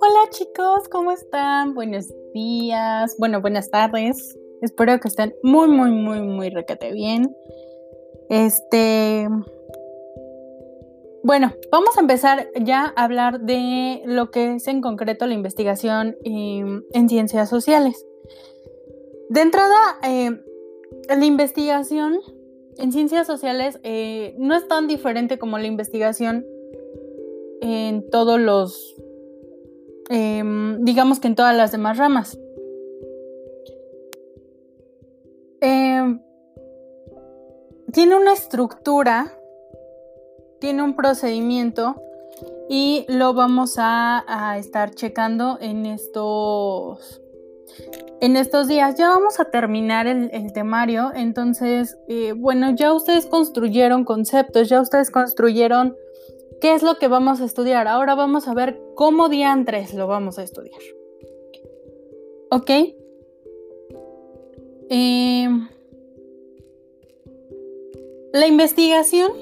Hola 0.00 0.30
chicos, 0.30 0.88
¿cómo 0.90 1.12
están? 1.12 1.74
Buenos 1.74 2.12
días, 2.34 3.14
bueno, 3.18 3.40
buenas 3.40 3.70
tardes. 3.70 4.36
Espero 4.62 4.98
que 4.98 5.06
estén 5.06 5.36
muy, 5.44 5.68
muy, 5.68 5.92
muy, 5.92 6.20
muy 6.20 6.50
requete 6.50 6.92
bien. 6.92 7.36
Este. 8.28 9.28
Bueno, 11.22 11.52
vamos 11.70 11.96
a 11.96 12.00
empezar 12.00 12.48
ya 12.60 12.92
a 12.96 13.04
hablar 13.04 13.42
de 13.42 14.02
lo 14.04 14.32
que 14.32 14.56
es 14.56 14.66
en 14.66 14.80
concreto 14.80 15.26
la 15.26 15.34
investigación 15.34 16.16
em, 16.24 16.82
en 16.92 17.08
ciencias 17.08 17.48
sociales. 17.48 18.04
De 19.28 19.42
entrada, 19.42 19.76
em, 20.02 20.42
la 21.08 21.24
investigación 21.24 22.18
en 22.78 22.92
ciencias 22.92 23.26
sociales 23.26 23.78
eh, 23.82 24.34
no 24.38 24.54
es 24.54 24.66
tan 24.68 24.86
diferente 24.86 25.38
como 25.38 25.58
la 25.58 25.66
investigación 25.66 26.46
en 27.60 28.08
todos 28.10 28.38
los, 28.38 28.94
em, 30.10 30.84
digamos 30.84 31.20
que 31.20 31.28
en 31.28 31.34
todas 31.34 31.56
las 31.56 31.72
demás 31.72 31.98
ramas. 31.98 32.38
Em, 35.60 36.20
tiene 37.92 38.16
una 38.16 38.34
estructura, 38.34 39.32
tiene 40.60 40.82
un 40.82 40.94
procedimiento 40.94 41.96
y 42.68 43.06
lo 43.08 43.32
vamos 43.32 43.76
a 43.78 44.56
estar 44.58 44.90
checando 44.90 45.58
en 45.60 45.86
estos 45.86 47.22
en 48.20 48.36
estos 48.36 48.68
días. 48.68 48.96
Ya 48.96 49.08
vamos 49.08 49.40
a 49.40 49.46
terminar 49.46 50.06
el, 50.06 50.52
temario, 50.52 51.10
entonces, 51.14 51.96
eh, 52.08 52.32
bueno, 52.32 52.74
ya 52.74 52.92
ustedes 52.92 53.26
construyeron 53.26 54.04
conceptos, 54.04 54.68
ya 54.68 54.80
ustedes 54.80 55.10
construyeron 55.10 55.96
qué 56.60 56.74
es 56.74 56.82
lo 56.82 56.98
que 56.98 57.08
vamos 57.08 57.40
a 57.40 57.44
estudiar. 57.44 57.88
Ahora 57.88 58.14
vamos 58.14 58.48
a 58.48 58.54
ver 58.54 58.80
cómo 58.94 59.28
diantres 59.28 59.94
lo 59.94 60.06
vamos 60.06 60.38
a 60.38 60.42
estudiar. 60.42 60.80
¿Ok? 62.50 62.70
Em, 64.88 65.68
la 68.32 68.46
investigación 68.46 69.32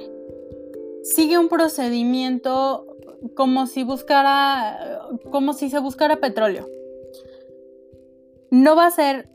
sigue 1.03 1.37
un 1.39 1.49
procedimiento 1.49 2.87
como 3.35 3.67
si 3.67 3.85
buscara, 3.85 5.01
como 5.31 5.53
si 5.53 5.69
se 5.69 5.79
buscara 5.79 6.17
petróleo 6.17 6.69
no 8.55 8.77
va 8.77 8.87
a 8.87 8.91
ser 8.93 9.29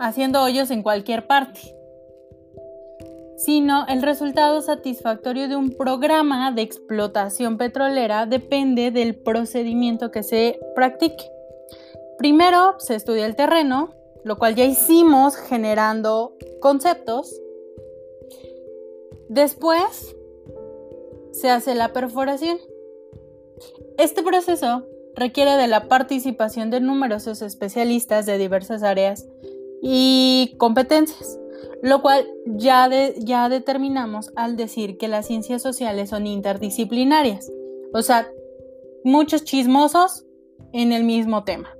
haciendo 0.00 0.42
hoyos 0.42 0.72
en 0.72 0.82
cualquier 0.82 1.28
parte, 1.28 1.60
sino 3.36 3.86
el 3.86 4.02
resultado 4.02 4.60
satisfactorio 4.60 5.46
de 5.48 5.54
un 5.54 5.70
programa 5.70 6.50
de 6.50 6.62
explotación 6.62 7.58
petrolera 7.58 8.26
depende 8.26 8.90
del 8.90 9.14
procedimiento 9.14 10.10
que 10.10 10.24
se 10.24 10.58
practique. 10.74 11.30
Primero 12.18 12.74
se 12.80 12.96
estudia 12.96 13.26
el 13.26 13.36
terreno, 13.36 13.94
lo 14.24 14.36
cual 14.36 14.56
ya 14.56 14.64
hicimos 14.64 15.36
generando 15.36 16.36
conceptos. 16.60 17.40
Después 19.28 20.16
se 21.30 21.50
hace 21.50 21.76
la 21.76 21.92
perforación. 21.92 22.58
Este 23.96 24.24
proceso 24.24 24.89
requiere 25.14 25.56
de 25.56 25.66
la 25.66 25.88
participación 25.88 26.70
de 26.70 26.80
numerosos 26.80 27.42
especialistas 27.42 28.26
de 28.26 28.38
diversas 28.38 28.82
áreas 28.82 29.26
y 29.82 30.54
competencias, 30.58 31.38
lo 31.82 32.02
cual 32.02 32.26
ya, 32.46 32.88
ya 33.18 33.48
determinamos 33.48 34.30
al 34.36 34.56
decir 34.56 34.98
que 34.98 35.08
las 35.08 35.26
ciencias 35.26 35.62
sociales 35.62 36.10
son 36.10 36.26
interdisciplinarias, 36.26 37.50
o 37.92 38.02
sea, 38.02 38.28
muchos 39.04 39.44
chismosos 39.44 40.24
en 40.72 40.92
el 40.92 41.04
mismo 41.04 41.44
tema. 41.44 41.70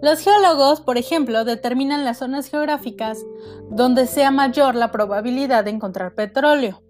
Los 0.00 0.20
geólogos, 0.20 0.80
por 0.80 0.96
ejemplo, 0.96 1.44
determinan 1.44 2.04
las 2.04 2.18
zonas 2.18 2.48
geográficas 2.48 3.24
donde 3.68 4.06
sea 4.06 4.30
mayor 4.30 4.76
la 4.76 4.92
probabilidad 4.92 5.64
de 5.64 5.70
encontrar 5.70 6.14
petróleo. 6.14 6.82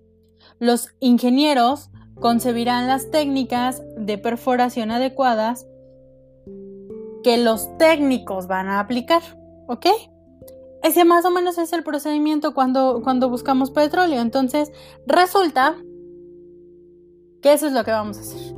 Los 0.58 0.88
ingenieros 1.00 1.88
concebirán 2.20 2.86
las 2.86 3.10
técnicas 3.10 3.82
de 3.96 4.18
perforación 4.18 4.90
adecuadas 4.90 5.66
que 7.22 7.36
los 7.38 7.76
técnicos 7.78 8.46
van 8.46 8.68
a 8.68 8.80
aplicar, 8.80 9.22
¿ok? 9.66 9.86
Ese 10.82 11.04
más 11.04 11.24
o 11.24 11.30
menos 11.30 11.58
es 11.58 11.72
el 11.72 11.82
procedimiento 11.82 12.54
cuando, 12.54 13.00
cuando 13.02 13.28
buscamos 13.28 13.70
petróleo. 13.70 14.20
Entonces, 14.20 14.70
resulta 15.06 15.76
que 17.42 17.52
eso 17.52 17.66
es 17.66 17.72
lo 17.72 17.84
que 17.84 17.90
vamos 17.90 18.18
a 18.18 18.20
hacer. 18.20 18.54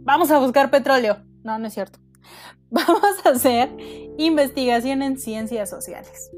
Vamos 0.00 0.30
a 0.30 0.38
buscar 0.38 0.70
petróleo. 0.70 1.18
No, 1.44 1.58
no 1.58 1.66
es 1.66 1.74
cierto. 1.74 1.98
Vamos 2.70 3.02
a 3.24 3.30
hacer 3.30 3.70
investigación 4.18 5.02
en 5.02 5.18
ciencias 5.18 5.70
sociales. 5.70 6.30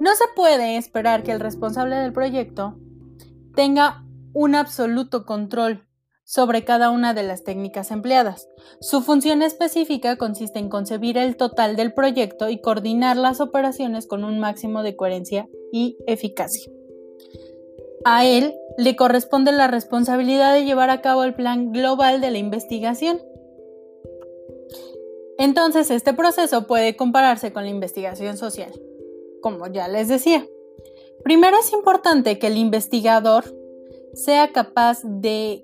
No 0.00 0.14
se 0.14 0.24
puede 0.34 0.76
esperar 0.76 1.22
que 1.22 1.32
el 1.32 1.40
responsable 1.40 1.96
del 1.96 2.12
proyecto 2.12 2.78
tenga 3.54 4.05
un 4.36 4.54
absoluto 4.54 5.24
control 5.24 5.88
sobre 6.22 6.62
cada 6.62 6.90
una 6.90 7.14
de 7.14 7.22
las 7.22 7.42
técnicas 7.42 7.90
empleadas. 7.90 8.50
Su 8.82 9.00
función 9.00 9.40
específica 9.40 10.16
consiste 10.16 10.58
en 10.58 10.68
concebir 10.68 11.16
el 11.16 11.38
total 11.38 11.74
del 11.74 11.94
proyecto 11.94 12.50
y 12.50 12.60
coordinar 12.60 13.16
las 13.16 13.40
operaciones 13.40 14.06
con 14.06 14.24
un 14.24 14.38
máximo 14.38 14.82
de 14.82 14.94
coherencia 14.94 15.48
y 15.72 15.96
eficacia. 16.06 16.70
A 18.04 18.26
él 18.26 18.54
le 18.76 18.94
corresponde 18.94 19.52
la 19.52 19.68
responsabilidad 19.68 20.52
de 20.52 20.66
llevar 20.66 20.90
a 20.90 21.00
cabo 21.00 21.24
el 21.24 21.34
plan 21.34 21.72
global 21.72 22.20
de 22.20 22.30
la 22.30 22.36
investigación. 22.36 23.22
Entonces, 25.38 25.90
este 25.90 26.12
proceso 26.12 26.66
puede 26.66 26.94
compararse 26.94 27.54
con 27.54 27.64
la 27.64 27.70
investigación 27.70 28.36
social, 28.36 28.70
como 29.40 29.66
ya 29.68 29.88
les 29.88 30.08
decía. 30.08 30.46
Primero 31.24 31.56
es 31.58 31.72
importante 31.72 32.38
que 32.38 32.48
el 32.48 32.58
investigador 32.58 33.55
sea 34.16 34.50
capaz 34.50 35.02
de 35.04 35.62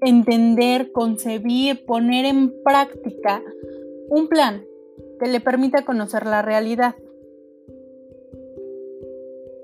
entender, 0.00 0.90
concebir, 0.90 1.86
poner 1.86 2.24
en 2.24 2.52
práctica 2.64 3.40
un 4.08 4.26
plan 4.26 4.64
que 5.20 5.28
le 5.28 5.40
permita 5.40 5.84
conocer 5.84 6.26
la 6.26 6.42
realidad. 6.42 6.96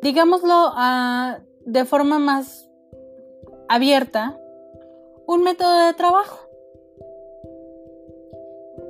Digámoslo 0.00 0.54
ah, 0.54 1.40
de 1.66 1.84
forma 1.84 2.20
más 2.20 2.70
abierta, 3.68 4.40
un 5.26 5.42
método 5.42 5.86
de 5.86 5.94
trabajo. 5.94 6.48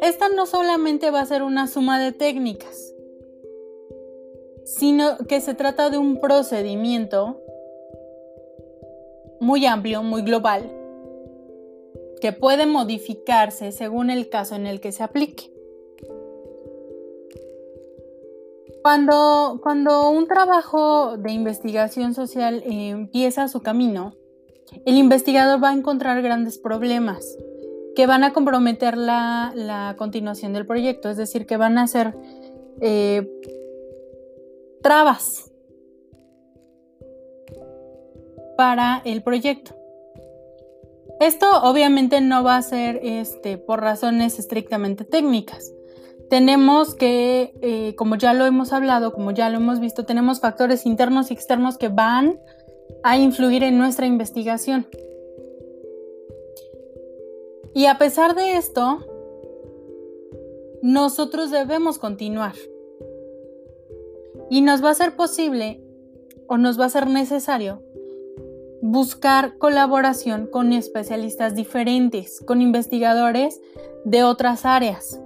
Esta 0.02 0.28
no 0.28 0.44
solamente 0.44 1.10
va 1.10 1.20
a 1.20 1.26
ser 1.26 1.42
una 1.42 1.66
suma 1.66 1.98
de 1.98 2.12
técnicas, 2.12 2.94
sino 4.64 5.16
que 5.26 5.40
se 5.40 5.54
trata 5.54 5.88
de 5.88 5.96
un 5.96 6.20
procedimiento 6.20 7.40
muy 9.40 9.66
amplio, 9.66 10.02
muy 10.02 10.22
global, 10.22 10.72
que 12.20 12.32
puede 12.32 12.66
modificarse 12.66 13.72
según 13.72 14.10
el 14.10 14.28
caso 14.28 14.56
en 14.56 14.66
el 14.66 14.80
que 14.80 14.92
se 14.92 15.02
aplique. 15.02 15.52
Cuando, 18.82 19.60
cuando 19.62 20.10
un 20.10 20.26
trabajo 20.26 21.16
de 21.16 21.32
investigación 21.32 22.14
social 22.14 22.62
empieza 22.64 23.48
su 23.48 23.60
camino, 23.60 24.14
el 24.84 24.96
investigador 24.96 25.62
va 25.62 25.70
a 25.70 25.74
encontrar 25.74 26.22
grandes 26.22 26.58
problemas 26.58 27.36
que 27.94 28.06
van 28.06 28.22
a 28.22 28.32
comprometer 28.32 28.96
la, 28.96 29.94
continuación 29.98 30.52
del 30.52 30.66
proyecto, 30.66 31.10
es 31.10 31.16
decir, 31.16 31.46
que 31.46 31.56
van 31.56 31.78
a 31.78 31.86
ser 31.86 32.14
eh, 32.80 33.28
trabas 34.82 35.50
para 38.58 39.02
el 39.04 39.22
proyecto. 39.22 39.76
Esto 41.20 41.46
obviamente 41.62 42.20
no 42.20 42.42
va 42.42 42.56
a 42.56 42.62
ser 42.62 42.98
este, 43.04 43.56
por 43.56 43.80
razones 43.80 44.40
estrictamente 44.40 45.04
técnicas. 45.04 45.72
Tenemos 46.28 46.96
que, 46.96 47.54
eh, 47.62 47.94
como 47.94 48.16
ya 48.16 48.34
lo 48.34 48.46
hemos 48.46 48.72
hablado, 48.72 49.12
como 49.12 49.30
ya 49.30 49.48
lo 49.48 49.58
hemos 49.58 49.78
visto, 49.78 50.04
tenemos 50.04 50.40
factores 50.40 50.86
internos 50.86 51.30
y 51.30 51.34
externos 51.34 51.78
que 51.78 51.86
van 51.86 52.40
a 53.04 53.16
influir 53.16 53.62
en 53.62 53.78
nuestra 53.78 54.06
investigación. 54.06 54.88
Y 57.74 57.86
a 57.86 57.96
pesar 57.96 58.34
de 58.34 58.56
esto, 58.56 58.98
nosotros 60.82 61.52
debemos 61.52 62.00
continuar. 62.00 62.56
Y 64.50 64.62
nos 64.62 64.82
va 64.82 64.90
a 64.90 64.94
ser 64.94 65.14
posible 65.14 65.80
o 66.48 66.58
nos 66.58 66.80
va 66.80 66.86
a 66.86 66.90
ser 66.90 67.06
necesario 67.06 67.84
buscar 68.80 69.58
colaboración 69.58 70.46
con 70.46 70.72
especialistas 70.72 71.54
diferentes, 71.54 72.40
con 72.46 72.62
investigadores 72.62 73.60
de 74.04 74.24
otras 74.24 74.64
áreas. 74.64 75.20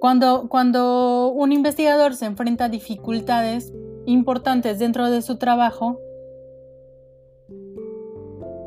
Cuando, 0.00 0.48
cuando 0.48 1.32
un 1.34 1.52
investigador 1.52 2.14
se 2.14 2.26
enfrenta 2.26 2.66
a 2.66 2.68
dificultades 2.68 3.72
importantes 4.06 4.78
dentro 4.78 5.10
de 5.10 5.22
su 5.22 5.36
trabajo, 5.36 5.98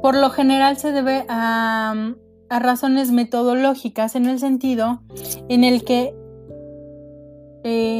por 0.02 0.16
lo 0.16 0.30
general 0.30 0.78
se 0.78 0.92
debe 0.92 1.26
a, 1.28 2.14
razones 2.50 3.12
metodológicas 3.12 4.16
en 4.16 4.26
el 4.26 4.40
sentido 4.40 5.02
en 5.50 5.66
el 5.66 5.84
que 5.84 6.16
em, 7.64 7.97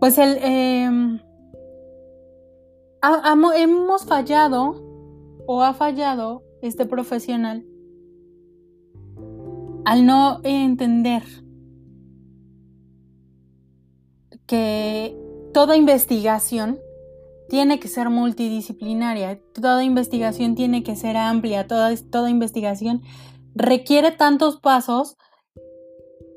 pues 0.00 0.18
el, 0.18 0.38
em, 0.42 1.20
hemos 3.56 4.04
fallado 4.04 4.82
o 5.46 5.62
ha 5.62 5.74
fallado 5.74 6.42
este 6.62 6.86
profesional 6.86 7.64
al 9.84 10.04
no 10.04 10.40
entender 10.42 11.22
que 14.46 15.16
toda 15.54 15.76
investigación 15.76 16.80
tiene 17.48 17.78
que 17.78 17.86
ser 17.86 18.10
multidisciplinaria, 18.10 19.40
toda 19.54 19.84
investigación 19.84 20.56
tiene 20.56 20.82
que 20.82 20.96
ser 20.96 21.16
amplia, 21.16 21.68
toda, 21.68 21.94
toda 22.10 22.30
investigación 22.30 23.02
requiere 23.54 24.10
tantos 24.10 24.58
pasos 24.60 25.16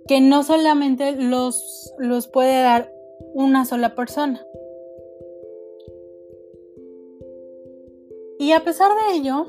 que 0.07 0.21
no 0.21 0.43
solamente 0.43 1.11
los, 1.13 1.91
los 1.97 2.27
puede 2.27 2.61
dar 2.61 2.91
una 3.33 3.65
sola 3.65 3.95
persona. 3.95 4.45
Y 8.39 8.53
a 8.53 8.63
pesar 8.63 8.91
de 8.91 9.17
ello, 9.17 9.47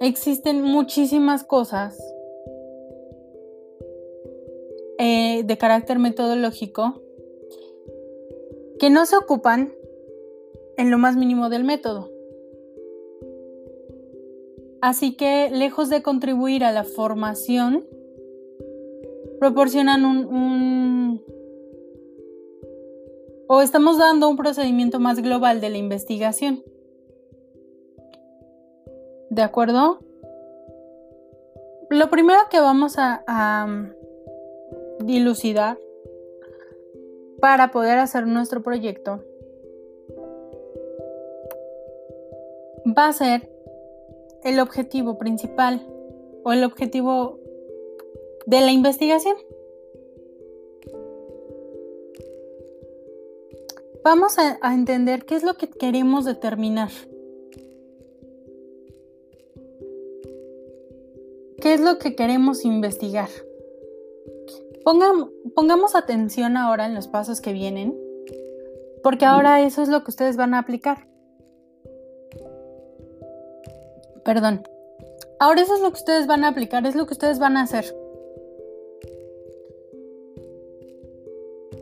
existen 0.00 0.62
muchísimas 0.62 1.44
cosas 1.44 1.98
eh, 4.98 5.42
de 5.44 5.58
carácter 5.58 5.98
metodológico 5.98 7.02
que 8.78 8.90
no 8.90 9.06
se 9.06 9.16
ocupan 9.16 9.72
en 10.76 10.90
lo 10.90 10.98
más 10.98 11.16
mínimo 11.16 11.48
del 11.48 11.64
método. 11.64 12.10
Así 14.80 15.16
que, 15.16 15.50
lejos 15.50 15.90
de 15.90 16.02
contribuir 16.02 16.64
a 16.64 16.70
la 16.70 16.84
formación, 16.84 17.84
proporcionan 19.38 20.04
un, 20.04 21.22
o 23.46 23.62
estamos 23.62 23.98
dando 23.98 24.28
un 24.28 24.36
procedimiento 24.36 25.00
más 25.00 25.20
global 25.20 25.60
de 25.60 25.70
la 25.70 25.78
investigación. 25.78 26.62
¿De 29.30 29.42
acuerdo? 29.42 29.98
Lo 31.90 32.10
primero 32.10 32.40
que 32.50 32.60
vamos 32.60 32.96
a 32.98 33.66
dilucidar 35.00 35.78
para 37.40 37.70
poder 37.70 37.98
hacer 37.98 38.26
nuestro 38.26 38.62
proyecto 38.62 39.22
va 42.86 43.08
a 43.08 43.12
ser 43.12 43.50
el 44.44 44.60
objetivo 44.60 45.18
principal 45.18 45.86
o 46.44 46.52
el 46.52 46.64
objetivo 46.64 47.38
de 48.48 48.62
la 48.62 48.72
investigación. 48.72 49.36
Vamos 54.02 54.36
a, 54.38 54.58
entender 54.72 55.26
qué 55.26 55.36
es 55.36 55.42
lo 55.42 55.54
que 55.54 55.68
queremos 55.68 56.24
determinar. 56.24 56.88
¿Qué 61.60 61.74
es 61.74 61.80
lo 61.80 61.98
que 61.98 62.16
queremos 62.16 62.64
investigar? 62.64 63.28
pongamos 65.54 65.94
atención 65.94 66.56
ahora 66.56 66.86
en 66.86 66.94
los 66.94 67.08
pasos 67.08 67.42
que 67.42 67.52
vienen, 67.52 67.94
porque 69.02 69.26
ahora 69.26 69.60
eso 69.60 69.82
es 69.82 69.90
lo 69.90 70.02
que 70.02 70.10
ustedes 70.10 70.38
van 70.38 70.54
a 70.54 70.60
aplicar. 70.60 71.06
Perdón. 74.24 74.66
Ahora 75.38 75.60
eso 75.60 75.74
es 75.74 75.82
lo 75.82 75.90
que 75.90 75.98
ustedes 75.98 76.26
van 76.26 76.44
a 76.44 76.48
aplicar, 76.48 76.86
es 76.86 76.94
lo 76.94 77.06
que 77.06 77.12
ustedes 77.12 77.38
van 77.38 77.58
a 77.58 77.62
hacer. 77.62 77.94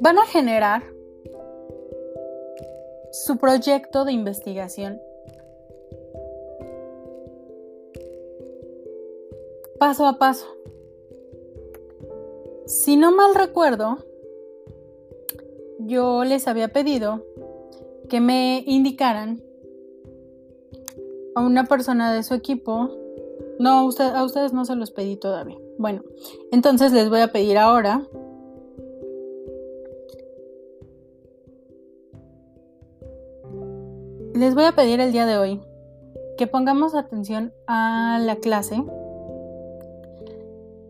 Van 0.00 0.18
a 0.18 0.26
generar 0.26 0.82
su 3.12 3.38
proyecto 3.38 4.04
de 4.04 4.12
investigación 4.12 5.00
paso 9.78 10.06
a 10.06 10.18
paso. 10.18 10.46
Si 12.66 12.96
no 12.96 13.12
mal 13.12 13.34
recuerdo, 13.34 13.98
yo 15.78 16.24
les 16.24 16.48
había 16.48 16.68
pedido 16.68 17.24
que 18.08 18.20
me 18.20 18.64
indicaran 18.66 19.42
a 21.34 21.42
una 21.42 21.64
persona 21.64 22.12
de 22.12 22.22
su 22.22 22.34
equipo. 22.34 22.90
No, 23.58 23.88
a 23.88 24.24
ustedes 24.24 24.52
no 24.52 24.64
se 24.64 24.76
los 24.76 24.90
pedí 24.90 25.16
todavía. 25.16 25.58
Bueno, 25.78 26.02
entonces 26.50 26.92
les 26.92 27.08
voy 27.08 27.20
a 27.20 27.32
pedir 27.32 27.58
ahora. 27.58 28.06
Les 34.36 34.54
voy 34.54 34.64
a 34.64 34.72
pedir 34.72 35.00
el 35.00 35.12
día 35.12 35.24
de 35.24 35.38
hoy 35.38 35.62
que 36.36 36.46
pongamos 36.46 36.94
atención 36.94 37.54
a 37.66 38.18
la 38.20 38.36
clase 38.36 38.84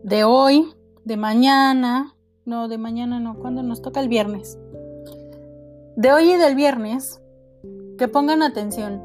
de 0.03 0.25
hoy, 0.25 0.67
de 1.05 1.15
mañana, 1.15 2.13
no, 2.43 2.67
de 2.67 2.77
mañana 2.77 3.21
no, 3.21 3.39
cuando 3.39 3.63
nos 3.63 3.81
toca 3.81 4.01
el 4.01 4.09
viernes. 4.09 4.59
De 5.95 6.11
hoy 6.11 6.33
y 6.33 6.37
del 6.37 6.55
viernes, 6.55 7.21
que 7.97 8.09
pongan 8.09 8.41
atención 8.41 9.01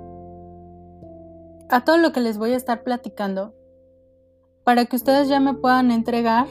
a 1.68 1.84
todo 1.84 1.98
lo 1.98 2.12
que 2.12 2.18
les 2.18 2.36
voy 2.36 2.50
a 2.50 2.56
estar 2.56 2.82
platicando 2.82 3.54
para 4.64 4.86
que 4.86 4.96
ustedes 4.96 5.28
ya 5.28 5.38
me 5.38 5.54
puedan 5.54 5.92
entregar 5.92 6.48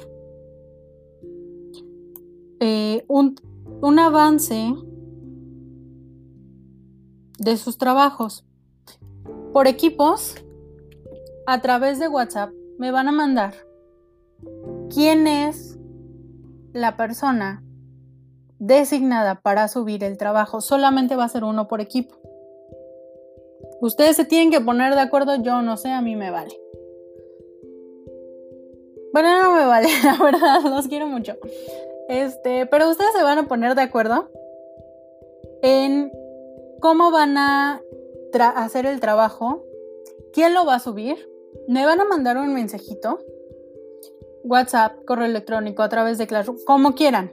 eh, 2.62 3.04
un, 3.10 3.36
un 3.82 4.00
avance 4.00 4.76
de 7.42 7.58
sus 7.58 7.78
trabajos. 7.78 8.46
Por 9.52 9.68
equipos, 9.68 10.36
a 11.48 11.60
través 11.62 12.00
de 12.00 12.08
WhatsApp, 12.08 12.52
me 12.78 12.92
van 12.92 13.08
a 13.08 13.12
mandar 13.12 13.54
quién 14.94 15.28
es 15.28 15.78
la 16.72 16.96
persona 16.96 17.64
designada 18.60 19.42
para 19.42 19.68
subir 19.68 20.04
el 20.04 20.18
trabajo. 20.18 20.62
Solamente 20.62 21.16
va 21.16 21.26
a 21.26 21.30
ser 21.30 21.44
uno 21.44 21.68
por 21.68 21.82
equipo. 21.82 22.16
Ustedes 23.82 24.16
se 24.16 24.26
tienen 24.26 24.52
que 24.52 24.62
poner 24.62 24.94
de 24.94 25.02
acuerdo, 25.02 25.42
yo 25.42 25.64
no 25.64 25.78
sé, 25.78 25.90
a 25.90 26.02
mí 26.02 26.16
me 26.16 26.30
vale. 26.30 26.56
Bueno, 29.14 29.44
no 29.44 29.56
me 29.56 29.66
vale, 29.66 29.90
la 30.04 30.24
verdad, 30.24 30.62
los 30.62 30.88
quiero 30.88 31.08
mucho. 31.08 31.36
Este, 32.08 32.68
pero 32.68 32.90
ustedes 32.90 33.12
se 33.14 33.24
van 33.24 33.40
a 33.40 33.48
poner 33.48 33.74
de 33.74 33.82
acuerdo 33.82 34.30
en 35.64 36.12
cómo 36.82 37.12
van 37.12 37.38
a 37.38 37.82
hacer 38.56 38.86
el 38.86 39.00
trabajo, 39.00 39.64
quién 40.34 40.54
lo 40.54 40.66
va 40.66 40.76
a 40.76 40.80
subir. 40.80 41.30
Me 41.68 41.86
van 41.86 42.02
a 42.02 42.06
mandar 42.06 42.38
un 42.38 42.54
mensajito 42.54 43.20
WhatsApp, 44.44 45.06
correo 45.06 45.26
electrónico, 45.26 45.84
a 45.84 45.90
través 45.90 46.18
de 46.18 46.28
Classroom, 46.28 46.58
como 46.66 46.96
quieran. 46.96 47.32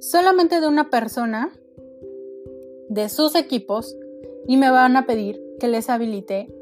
Solamente 0.00 0.60
de 0.60 0.68
una 0.68 0.90
persona 0.90 1.52
de 2.88 3.08
sus 3.08 3.34
equipos 3.34 3.96
y 4.46 4.56
me 4.56 4.70
van 4.70 4.96
a 4.96 5.06
pedir 5.06 5.40
que 5.58 5.68
les 5.68 5.88
habilite 5.88 6.52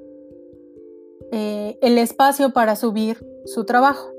eh, 1.32 1.78
el 1.80 1.98
espacio 1.98 2.52
para 2.52 2.76
subir 2.76 3.26
su 3.46 3.64
trabajo. 3.64 4.11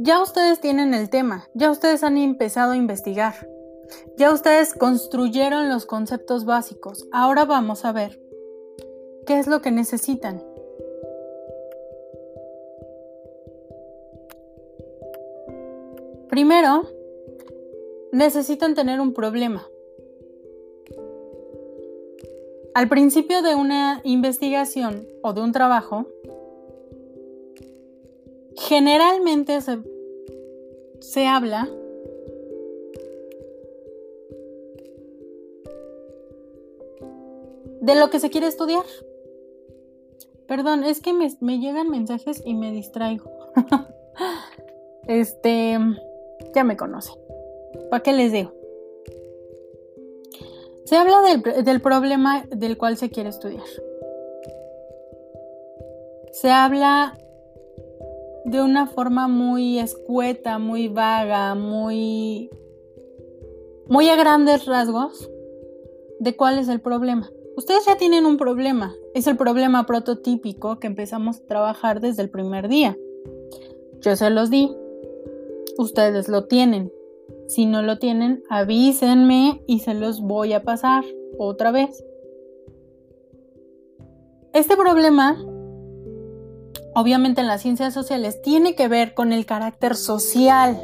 Ya 0.00 0.22
ustedes 0.22 0.60
tienen 0.60 0.94
el 0.94 1.10
tema, 1.10 1.48
ya 1.54 1.72
ustedes 1.72 2.04
han 2.04 2.16
empezado 2.18 2.70
a 2.70 2.76
investigar, 2.76 3.34
ya 4.16 4.32
ustedes 4.32 4.72
construyeron 4.72 5.68
los 5.68 5.86
conceptos 5.86 6.44
básicos. 6.44 7.08
Ahora 7.10 7.44
vamos 7.44 7.84
a 7.84 7.90
ver 7.90 8.22
qué 9.26 9.40
es 9.40 9.48
lo 9.48 9.60
que 9.60 9.72
necesitan. 9.72 10.40
Primero, 16.28 16.82
necesitan 18.12 18.76
tener 18.76 19.00
un 19.00 19.12
problema. 19.12 19.66
Al 22.72 22.88
principio 22.88 23.42
de 23.42 23.56
una 23.56 24.00
investigación 24.04 25.08
o 25.24 25.32
de 25.32 25.40
un 25.40 25.50
trabajo, 25.50 26.06
generalmente 28.58 29.58
se, 31.00 31.26
habla 31.26 31.68
de 37.80 37.94
lo 37.94 38.10
que 38.10 38.20
se 38.20 38.30
quiere 38.30 38.48
estudiar. 38.48 38.84
Perdón, 40.46 40.84
es 40.84 41.00
que 41.00 41.12
me, 41.12 41.28
me 41.40 41.58
llegan 41.58 41.88
mensajes 41.88 42.42
y 42.44 42.54
me 42.54 42.72
distraigo. 42.72 43.30
este, 45.06 45.78
ya 46.54 46.64
me 46.64 46.76
conocen. 46.76 47.14
¿Para 47.90 48.02
qué 48.02 48.12
les 48.12 48.32
digo? 48.32 48.52
Se 50.84 50.96
habla 50.96 51.20
del, 51.20 51.64
del, 51.64 51.80
problema 51.82 52.44
del 52.50 52.78
cual 52.78 52.96
se 52.96 53.10
quiere 53.10 53.28
estudiar. 53.28 53.66
Se 56.32 56.50
habla 56.50 57.18
de 58.48 58.62
una 58.62 58.86
forma 58.86 59.28
muy 59.28 59.78
escueta, 59.78 60.58
muy 60.58 60.88
vaga, 60.88 61.54
muy 61.54 62.50
muy 63.88 64.08
a 64.08 64.16
grandes 64.16 64.66
rasgos 64.66 65.30
de 66.20 66.36
cuál 66.36 66.58
es 66.58 66.68
el 66.68 66.80
problema. 66.80 67.30
Ustedes 67.56 67.86
ya 67.86 67.96
tienen 67.96 68.26
un 68.26 68.36
problema, 68.36 68.94
es 69.14 69.26
el 69.26 69.36
problema 69.36 69.84
prototípico 69.86 70.78
que 70.78 70.86
empezamos 70.86 71.38
a 71.38 71.46
trabajar 71.46 72.00
desde 72.00 72.22
el 72.22 72.30
primer 72.30 72.68
día. 72.68 72.96
Yo 74.00 74.14
se 74.14 74.30
los 74.30 74.50
di, 74.50 74.70
ustedes 75.76 76.28
lo 76.28 76.44
tienen. 76.44 76.92
Si 77.48 77.66
no 77.66 77.82
lo 77.82 77.98
tienen, 77.98 78.42
avísenme 78.48 79.62
y 79.66 79.80
se 79.80 79.94
los 79.94 80.20
voy 80.20 80.52
a 80.52 80.62
pasar 80.62 81.04
otra 81.38 81.70
vez. 81.70 82.04
Este 84.52 84.76
problema, 84.76 85.36
obviamente 86.98 87.40
en 87.40 87.46
las 87.46 87.62
ciencias 87.62 87.94
sociales, 87.94 88.42
tiene 88.42 88.74
que 88.74 88.88
ver 88.88 89.14
con 89.14 89.32
el 89.32 89.46
carácter 89.46 89.94
social 89.94 90.76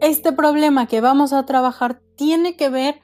este 0.00 0.32
problema 0.32 0.86
que 0.86 1.00
vamos 1.00 1.32
a 1.32 1.44
trabajar 1.44 2.00
tiene 2.16 2.56
que 2.56 2.68
ver 2.68 2.96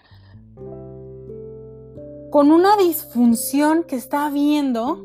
con 2.33 2.51
una 2.51 2.77
disfunción 2.77 3.85
que 3.85 3.95
está 3.95 4.27
habiendo 4.27 5.05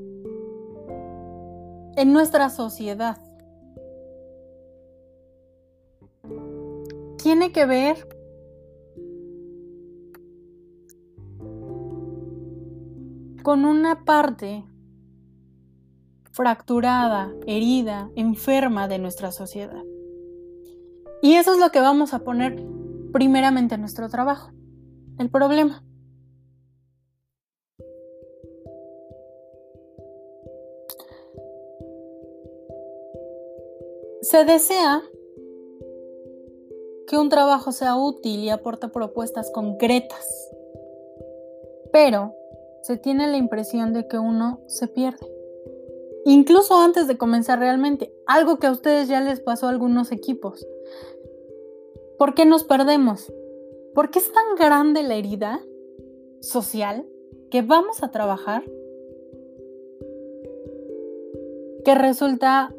en 1.95 2.11
nuestra 2.11 2.49
sociedad. 2.49 3.17
Tiene 7.21 7.51
que 7.51 7.65
ver 7.65 8.07
con 13.43 13.65
una 13.65 14.05
parte 14.05 14.65
fracturada, 16.41 17.31
herida, 17.45 18.09
enferma 18.15 18.87
de 18.87 18.97
nuestra 18.97 19.31
sociedad. 19.31 19.83
Y 21.21 21.35
eso 21.35 21.53
es 21.53 21.59
lo 21.59 21.69
que 21.69 21.79
vamos 21.79 22.15
a 22.15 22.23
poner 22.23 22.65
primeramente 23.13 23.75
en 23.75 23.81
nuestro 23.81 24.09
trabajo, 24.09 24.51
el 25.19 25.29
problema. 25.29 25.83
Se 34.23 34.43
desea 34.43 35.03
que 37.05 37.19
un 37.19 37.29
trabajo 37.29 37.71
sea 37.71 37.95
útil 37.95 38.39
y 38.39 38.49
aporte 38.49 38.87
propuestas 38.87 39.51
concretas, 39.51 40.49
pero 41.93 42.33
se 42.81 42.97
tiene 42.97 43.27
la 43.27 43.37
impresión 43.37 43.93
de 43.93 44.07
que 44.07 44.17
uno 44.17 44.59
se 44.65 44.87
pierde. 44.87 45.40
Incluso 46.25 46.79
antes 46.79 47.07
de 47.07 47.17
comenzar 47.17 47.59
realmente, 47.59 48.13
algo 48.27 48.59
que 48.59 48.67
a 48.67 48.71
ustedes 48.71 49.07
ya 49.07 49.21
les 49.21 49.39
pasó 49.39 49.67
a 49.67 49.69
algunos 49.69 50.11
equipos. 50.11 50.67
¿Por 52.17 52.35
qué 52.35 52.45
nos 52.45 52.63
perdemos? 52.63 53.33
¿Por 53.95 54.11
qué 54.11 54.19
es 54.19 54.31
tan 54.31 54.55
grande 54.57 55.03
la 55.03 55.15
herida 55.15 55.61
social 56.39 57.05
que 57.49 57.61
vamos 57.61 58.03
a 58.03 58.11
trabajar 58.11 58.63
que 61.83 61.95
resulta 61.95 62.73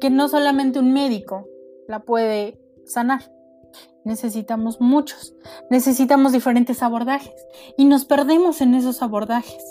que 0.00 0.10
no 0.10 0.28
solamente 0.28 0.80
un 0.80 0.92
médico 0.92 1.48
la 1.86 2.04
puede 2.04 2.58
sanar. 2.84 3.20
Necesitamos 4.04 4.80
muchos, 4.80 5.34
necesitamos 5.70 6.32
diferentes 6.32 6.82
abordajes 6.82 7.46
y 7.76 7.84
nos 7.84 8.04
perdemos 8.04 8.60
en 8.60 8.74
esos 8.74 9.02
abordajes. 9.02 9.62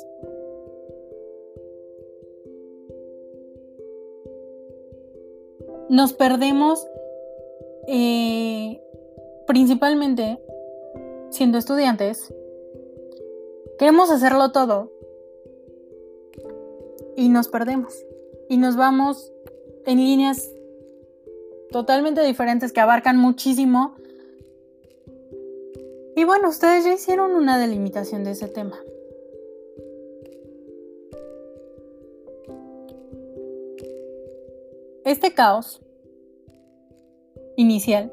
nos 5.92 6.14
perdemos 6.14 6.88
eh, 7.86 8.82
principalmente 9.46 10.40
siendo 11.32 11.58
estudiantes. 11.58 12.34
Queremos 13.78 14.10
hacerlo 14.10 14.54
todo 14.54 14.90
y 17.18 17.28
nos 17.28 17.50
perdemos 17.50 17.94
y 18.48 18.56
nos 18.56 18.78
vamos 18.78 19.34
en 19.86 19.98
líneas 19.98 20.50
totalmente 21.72 22.22
diferentes 22.22 22.72
que 22.72 22.80
abarcan 22.80 23.18
muchísimo. 23.18 23.96
Y 26.16 26.24
bueno, 26.24 26.50
ustedes 26.50 26.84
ya 26.84 26.94
hicieron 26.94 27.32
una 27.32 27.58
delimitación 27.58 28.24
de 28.24 28.32
ese 28.32 28.48
tema. 28.48 28.78
Este 35.04 35.34
caos 35.34 35.82
inicial 37.58 38.12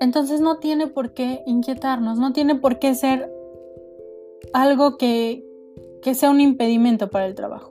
entonces 0.00 0.40
no 0.40 0.56
tiene 0.56 0.86
por 0.86 1.12
qué 1.12 1.42
inquietarnos, 1.46 2.18
no 2.18 2.32
tiene 2.32 2.54
por 2.54 2.78
qué 2.78 2.94
ser 2.94 3.30
algo 4.54 4.96
que, 4.96 5.44
que 6.02 6.14
sea 6.14 6.30
un 6.30 6.40
impedimento 6.40 7.10
para 7.10 7.26
el 7.26 7.34
trabajo. 7.34 7.69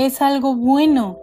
Es 0.00 0.22
algo 0.22 0.56
bueno. 0.56 1.18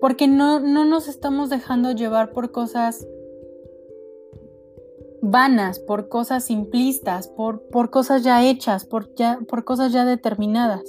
Porque 0.00 0.28
no, 0.28 0.60
no 0.60 0.84
nos 0.84 1.08
estamos 1.08 1.50
dejando 1.50 1.90
llevar 1.90 2.30
por 2.30 2.52
cosas 2.52 3.04
vanas, 5.20 5.80
por 5.80 6.08
cosas 6.08 6.44
simplistas, 6.44 7.26
por, 7.26 7.62
por 7.62 7.90
cosas 7.90 8.22
ya 8.22 8.48
hechas, 8.48 8.84
por, 8.84 9.12
ya, 9.16 9.40
por 9.48 9.64
cosas 9.64 9.92
ya 9.92 10.04
determinadas. 10.04 10.84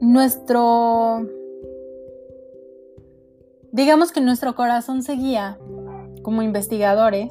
Nuestro... 0.00 1.28
Digamos 3.70 4.12
que 4.12 4.22
nuestro 4.22 4.54
corazón 4.54 5.02
seguía 5.02 5.58
como 6.24 6.42
investigadores 6.42 7.30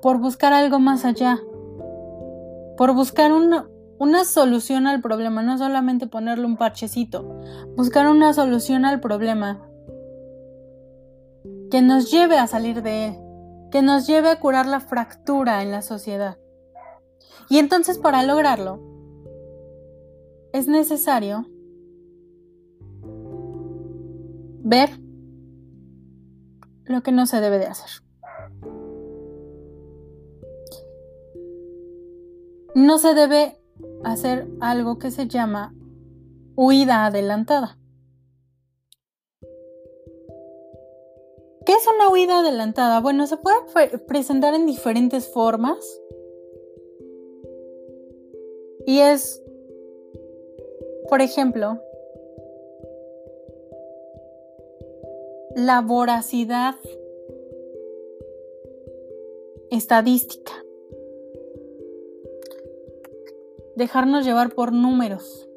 por 0.00 0.18
buscar 0.18 0.52
algo 0.52 0.78
más 0.78 1.04
allá, 1.04 1.40
por 2.76 2.94
buscar 2.94 3.32
un, 3.32 3.64
una 3.98 4.24
solución 4.24 4.86
al 4.86 5.00
problema, 5.00 5.42
no 5.42 5.58
solamente 5.58 6.06
ponerle 6.06 6.46
un 6.46 6.56
parchecito, 6.56 7.40
buscar 7.76 8.08
una 8.08 8.32
solución 8.32 8.84
al 8.84 9.00
problema 9.00 9.66
que 11.70 11.82
nos 11.82 12.10
lleve 12.10 12.38
a 12.38 12.46
salir 12.46 12.82
de 12.82 13.06
él, 13.06 13.14
que 13.72 13.82
nos 13.82 14.06
lleve 14.06 14.30
a 14.30 14.38
curar 14.38 14.66
la 14.66 14.80
fractura 14.80 15.62
en 15.62 15.72
la 15.72 15.82
sociedad. 15.82 16.38
Y 17.48 17.58
entonces 17.58 17.98
para 17.98 18.22
lograrlo, 18.22 18.80
es 20.52 20.66
necesario 20.66 21.46
ver 24.62 24.90
lo 26.90 27.02
que 27.02 27.12
no 27.12 27.26
se 27.26 27.40
debe 27.40 27.58
de 27.58 27.66
hacer. 27.66 28.02
No 32.74 32.98
se 32.98 33.14
debe 33.14 33.58
hacer 34.04 34.48
algo 34.60 34.98
que 34.98 35.10
se 35.10 35.28
llama 35.28 35.74
huida 36.56 37.06
adelantada. 37.06 37.78
¿Qué 41.64 41.72
es 41.72 41.86
una 41.94 42.08
huida 42.08 42.40
adelantada? 42.40 43.00
Bueno, 43.00 43.26
se 43.26 43.36
puede 43.36 43.98
presentar 43.98 44.54
en 44.54 44.66
diferentes 44.66 45.32
formas. 45.32 45.78
Y 48.86 49.00
es, 49.00 49.40
por 51.08 51.20
ejemplo, 51.20 51.80
la 55.56 55.80
voracidad 55.80 56.76
estadística. 59.70 60.52
dejarnos 63.80 64.26
llevar 64.26 64.52
por 64.54 64.74
números. 64.74 65.48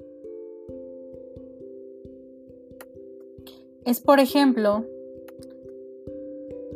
Es, 3.85 3.99
por 3.99 4.21
ejemplo, 4.21 4.85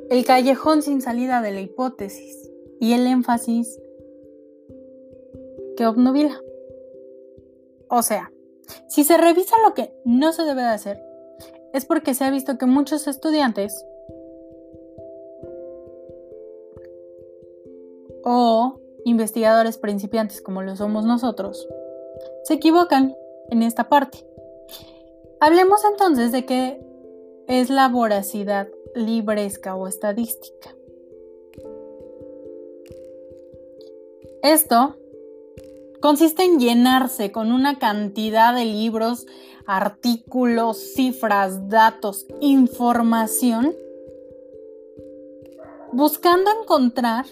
el 0.09 0.25
callejón 0.25 0.81
sin 0.81 1.01
salida 1.01 1.41
de 1.41 1.53
la 1.53 1.62
hipótesis 1.62 2.51
y 2.81 2.91
el 2.91 3.07
énfasis 3.07 3.79
que 5.77 5.88
obnubila. 5.88 6.41
O 7.89 8.01
sea, 8.01 8.33
si 8.89 9.05
se 9.05 9.15
revisa 9.17 9.55
lo 9.65 9.74
que 9.74 9.93
no 10.03 10.33
se 10.33 10.43
debe 10.43 10.63
de 10.63 10.67
hacer, 10.67 11.01
es 11.77 11.86
porque 11.86 12.15
se 12.15 12.24
ha 12.24 12.31
visto 12.31 12.57
que 12.57 12.65
muchos 12.65 13.07
estudiantes 13.07 13.86
o 18.24 18.79
investigadores 19.05 19.77
principiantes 19.77 20.41
como 20.41 20.63
lo 20.63 20.75
somos 20.75 21.05
nosotros, 21.05 21.67
se 22.43 22.55
equivocan 22.55 23.15
en 23.51 23.62
esta 23.62 23.89
parte. 23.89 24.25
Hablemos 25.39 25.81
entonces 25.86 26.31
de 26.31 26.46
qué 26.46 26.81
es 27.48 27.69
la 27.69 27.88
voracidad 27.88 28.67
libresca 28.96 29.75
o 29.75 29.88
estadística. 29.88 30.75
Esto 34.41 34.98
consiste 36.01 36.43
en 36.43 36.60
llenarse 36.60 37.31
con 37.31 37.51
una 37.51 37.77
cantidad 37.77 38.53
de 38.55 38.65
libros, 38.65 39.25
artículos, 39.67 40.77
cifras, 40.93 41.69
datos, 41.69 42.25
información, 42.39 43.75
buscando 45.91 46.50
encontrar, 46.62 47.25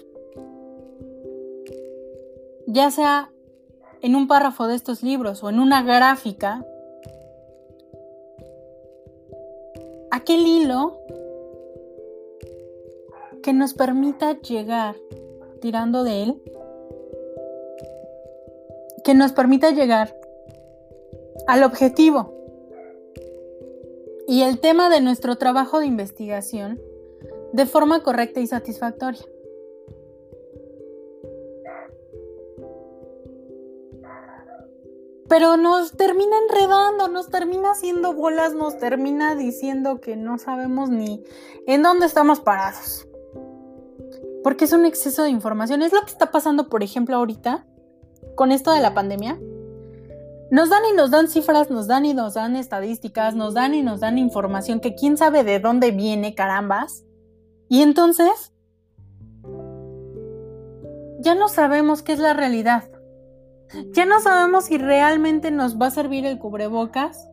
ya 2.68 2.92
sea 2.92 3.32
en 4.02 4.16
un 4.16 4.28
párrafo 4.28 4.68
de 4.68 4.76
estos 4.76 5.02
libros 5.02 5.44
o 5.44 5.50
en 5.50 5.60
una 5.60 5.82
gráfica, 5.82 6.66
aquel 10.12 10.46
hilo 10.46 11.00
que 13.42 13.54
nos 13.54 13.74
permita 13.74 14.40
llegar 14.42 14.96
tirando 15.62 16.04
de 16.04 16.24
él 16.24 16.42
que 19.06 19.14
nos 19.14 19.32
permita 19.32 19.70
llegar 19.70 20.20
al 21.48 21.64
objetivo. 21.64 22.34
Y 24.28 24.42
el 24.42 24.60
tema 24.60 24.90
de 24.90 25.02
nuestro 25.02 25.38
trabajo 25.38 25.80
de 25.80 25.86
investigación 25.86 26.80
de 27.54 27.66
forma 27.66 28.04
correcta 28.04 28.40
y 28.40 28.48
satisfactoria. 28.48 29.22
Pero 35.28 35.58
nos 35.58 35.92
termina 35.94 36.36
enredando, 36.48 37.08
nos 37.08 37.30
termina 37.30 37.72
haciendo 37.72 38.14
bolas, 38.14 38.54
nos 38.54 38.78
termina 38.78 39.36
diciendo 39.36 40.00
que 40.00 40.16
no 40.16 40.38
sabemos 40.38 40.90
ni 40.90 41.24
en 41.66 41.82
dónde 41.82 42.06
estamos 42.06 42.40
parados. 42.40 43.08
Porque 44.44 44.66
es 44.66 44.74
un 44.74 44.86
exceso 44.86 45.24
de 45.24 45.30
información. 45.30 45.82
Es 45.82 45.94
lo 45.94 46.02
que 46.02 46.12
está 46.12 46.30
pasando, 46.30 46.70
por 46.70 46.84
ejemplo, 46.84 47.16
ahorita 47.16 47.66
con 48.36 48.52
esto 48.52 48.72
de 48.72 48.82
la 48.82 48.94
pandemia, 48.94 49.40
nos 50.52 50.70
dan 50.70 50.84
y 50.92 50.96
nos 50.96 51.12
dan 51.12 51.28
cifras, 51.28 51.70
nos 51.70 51.88
dan 51.88 52.06
y 52.06 52.14
nos 52.14 52.36
dan 52.36 52.56
estadísticas, 52.56 53.36
nos 53.36 53.54
dan 53.54 53.74
y 53.74 53.82
nos 53.82 54.00
dan 54.00 54.18
información 54.18 54.80
que 54.80 54.96
quién 54.96 55.18
sabe 55.18 55.44
de 55.44 55.60
dónde 55.60 55.92
viene, 55.92 56.36
carambas. 56.36 57.04
Y 57.68 57.82
entonces, 57.82 58.54
ya 61.20 61.34
no 61.34 61.50
sabemos 61.50 62.04
qué 62.04 62.14
es 62.14 62.20
la 62.20 62.34
realidad. 62.34 62.84
Ya 63.94 64.06
no 64.06 64.20
sabemos 64.20 64.66
si 64.66 64.78
realmente 64.78 65.50
nos 65.50 65.82
va 65.82 65.88
a 65.88 65.92
servir 65.92 66.26
el 66.26 66.38
cubrebocas. 66.38 67.28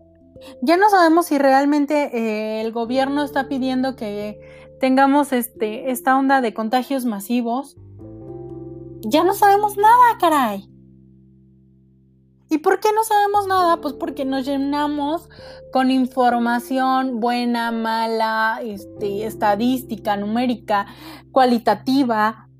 Ya 0.62 0.76
no 0.78 0.88
sabemos 0.88 1.26
si 1.26 1.38
realmente 1.38 2.10
eh, 2.16 2.62
el 2.62 2.72
gobierno 2.72 3.22
está 3.22 3.48
pidiendo 3.48 3.94
que 3.94 4.40
tengamos 4.80 5.32
este, 5.32 5.90
esta 5.90 6.16
onda 6.16 6.40
de 6.40 6.54
contagios 6.54 7.04
masivos. 7.04 7.76
Ya 9.02 9.22
no 9.22 9.34
sabemos 9.34 9.76
nada, 9.76 10.18
caray. 10.18 10.71
¿Y 12.52 12.58
por 12.58 12.80
qué 12.80 12.90
no 12.94 13.02
sabemos 13.02 13.46
nada? 13.46 13.80
Pues 13.80 13.94
porque 13.94 14.26
nos 14.26 14.44
llenamos 14.44 15.26
con 15.72 15.90
información 15.90 17.18
buena, 17.18 17.72
mala, 17.72 18.60
este, 18.62 19.24
estadística, 19.24 20.18
numérica, 20.18 20.84
cualitativa, 21.32 22.50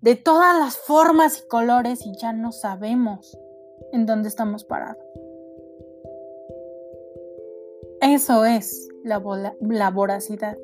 de 0.00 0.16
todas 0.16 0.58
las 0.58 0.78
formas 0.78 1.42
y 1.44 1.46
colores 1.46 2.06
y 2.06 2.16
ya 2.16 2.32
no 2.32 2.52
sabemos 2.52 3.36
en 3.92 4.06
dónde 4.06 4.30
estamos 4.30 4.64
parados. 4.64 5.04
Eso 8.00 8.46
es 8.46 8.88
la, 9.04 9.22
la 9.60 9.90
voracidad, 9.90 10.56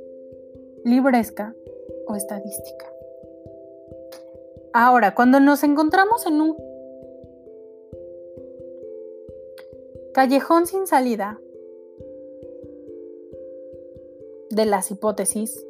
libresca 0.86 1.54
o 2.06 2.14
estadística. 2.14 2.86
Ahora, 4.72 5.14
cuando 5.14 5.38
nos 5.38 5.62
encontramos 5.64 6.24
en 6.24 6.40
un 6.40 6.73
Callejón 10.14 10.68
sin 10.68 10.86
salida 10.86 11.40
de 14.50 14.64
las 14.64 14.92
hipótesis. 14.92 15.66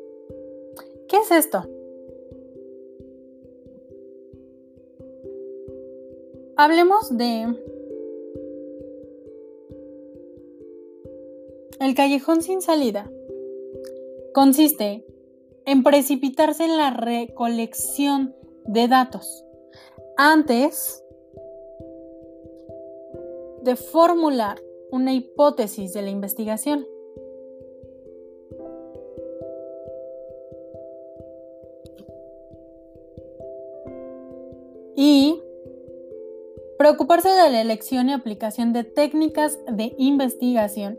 ¿Qué 1.08 1.16
es 1.16 1.30
esto? 1.30 1.66
Hablemos 6.58 7.16
de 7.16 7.58
el 11.80 11.94
callejón 11.94 12.42
sin 12.42 12.60
salida. 12.60 13.10
Consiste 14.34 15.06
en 15.64 15.82
precipitarse 15.82 16.66
en 16.66 16.76
la 16.76 16.90
recolección 16.90 18.36
de 18.66 18.88
datos 18.88 19.42
antes 20.18 21.03
de 23.64 23.76
formular 23.76 24.62
una 24.90 25.12
hipótesis 25.12 25.92
de 25.92 26.02
la 26.02 26.10
investigación. 26.10 26.86
Y 34.96 35.40
preocuparse 36.78 37.28
de 37.28 37.50
la 37.50 37.60
elección 37.60 38.08
y 38.08 38.12
aplicación 38.12 38.72
de 38.72 38.84
técnicas 38.84 39.58
de 39.66 39.94
investigación 39.98 40.98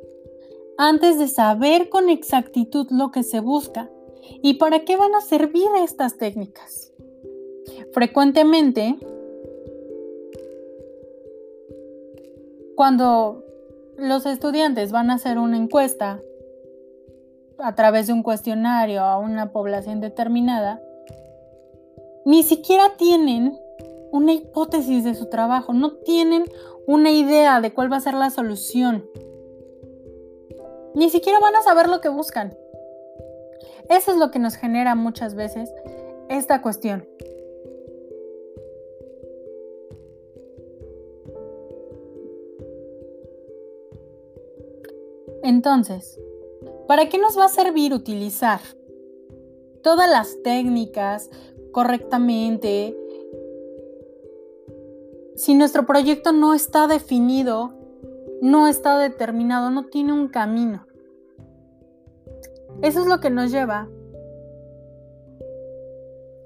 antes 0.77 1.17
de 1.17 1.27
saber 1.27 1.89
con 1.89 2.09
exactitud 2.09 2.87
lo 2.89 3.11
que 3.11 3.23
se 3.23 3.39
busca 3.39 3.89
y 4.41 4.55
para 4.55 4.83
qué 4.83 4.97
van 4.97 5.15
a 5.15 5.21
servir 5.21 5.67
estas 5.81 6.17
técnicas. 6.17 6.91
Frecuentemente, 7.93 8.97
Cuando 12.75 13.43
los 13.97 14.25
estudiantes 14.25 14.91
van 14.91 15.09
a 15.09 15.15
hacer 15.15 15.37
una 15.39 15.57
encuesta 15.57 16.21
a 17.57 17.75
través 17.75 18.07
de 18.07 18.13
un 18.13 18.23
cuestionario 18.23 19.01
a 19.01 19.17
una 19.17 19.51
población 19.51 20.01
determinada, 20.01 20.81
ni 22.25 22.43
siquiera 22.43 22.93
tienen 22.97 23.57
una 24.11 24.33
hipótesis 24.33 25.03
de 25.03 25.15
su 25.15 25.27
trabajo, 25.27 25.73
no 25.73 25.93
tienen 25.93 26.43
una 26.87 27.11
idea 27.11 27.61
de 27.61 27.73
cuál 27.73 27.91
va 27.91 27.97
a 27.97 28.01
ser 28.01 28.13
la 28.13 28.29
solución. 28.29 29.05
Ni 30.93 31.09
siquiera 31.09 31.39
van 31.39 31.55
a 31.55 31.61
saber 31.61 31.87
lo 31.87 32.01
que 32.01 32.09
buscan. 32.09 32.57
Eso 33.89 34.11
es 34.11 34.17
lo 34.17 34.31
que 34.31 34.39
nos 34.39 34.55
genera 34.55 34.95
muchas 34.95 35.35
veces 35.35 35.71
esta 36.29 36.61
cuestión. 36.61 37.07
Entonces, 45.45 46.19
¿para 46.87 47.07
qué 47.07 47.19
nos 47.19 47.37
va 47.37 47.45
a 47.45 47.49
servir 47.49 47.93
utilizar 47.93 48.61
todas 49.83 50.09
las 50.09 50.41
técnicas 50.41 51.29
correctamente 51.71 52.97
si 55.35 55.53
nuestro 55.53 55.85
proyecto 55.85 56.31
no 56.31 56.55
está 56.55 56.87
definido, 56.87 57.75
no 58.41 58.67
está 58.67 58.97
determinado, 58.97 59.69
no 59.69 59.85
tiene 59.85 60.13
un 60.13 60.29
camino? 60.29 60.87
Eso 62.81 63.01
es 63.01 63.05
lo 63.05 63.19
que 63.19 63.29
nos 63.29 63.51
lleva 63.51 63.87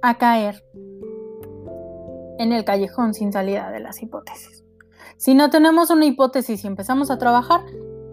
a 0.01 0.17
caer 0.17 0.61
en 2.37 2.51
el 2.51 2.65
callejón 2.65 3.13
sin 3.13 3.31
salida 3.31 3.71
de 3.71 3.79
las 3.79 4.03
hipótesis. 4.03 4.65
Si 5.15 5.35
no 5.35 5.49
tenemos 5.49 5.89
una 5.89 6.05
hipótesis 6.05 6.65
y 6.65 6.67
empezamos 6.67 7.09
a 7.09 7.17
trabajar, 7.17 7.61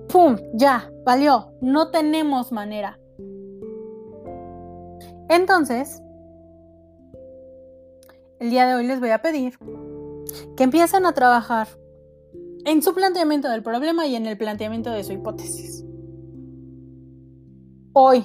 ¡Pum! 0.09 0.37
Ya, 0.55 0.91
valió. 1.05 1.53
No 1.61 1.91
tenemos 1.91 2.53
manera. 2.53 2.99
Entonces, 5.29 6.03
el 8.39 8.51
día 8.51 8.67
de 8.67 8.75
hoy 8.75 8.87
les 8.87 9.01
voy 9.01 9.11
a 9.11 9.23
pedir 9.23 9.59
que 10.57 10.65
empiecen 10.65 11.07
a 11.07 11.13
trabajar 11.13 11.69
en 12.65 12.83
su 12.83 12.95
planteamiento 12.95 13.49
del 13.49 13.63
problema 13.63 14.07
y 14.07 14.15
en 14.15 14.27
el 14.27 14.37
planteamiento 14.37 14.91
de 14.91 15.05
su 15.05 15.13
hipótesis. 15.13 15.85
Hoy, 17.93 18.25